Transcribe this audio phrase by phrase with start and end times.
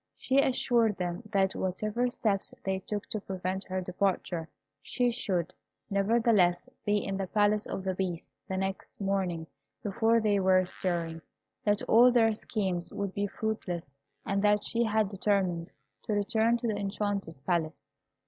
[0.17, 4.49] She assured them that whatever steps they took to prevent her departure,
[4.81, 5.53] she should,
[5.91, 9.45] nevertheless, be in the Palace of the Beast the next morning
[9.83, 11.21] before they were stirring;
[11.65, 13.95] that all their schemes would be fruitless;
[14.25, 15.69] and that she had determined
[16.05, 17.85] to return to the Enchanted Palace.